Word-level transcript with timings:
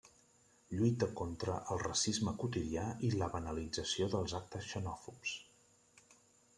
Lluita 0.77 1.09
contra 1.19 1.57
el 1.75 1.81
racisme 1.83 2.35
quotidià 2.41 2.87
i 3.09 3.13
la 3.21 3.31
banalització 3.37 4.11
dels 4.17 4.35
actes 4.43 4.75
xenòfobs. 4.75 5.41